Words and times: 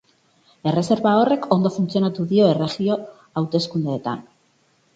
Erreserba 0.71 1.11
horrek 1.17 1.45
ondo 1.57 1.73
funtzionatu 1.75 2.27
dio 2.33 2.49
erregio 2.55 2.99
hauteskundeetan. 3.43 4.29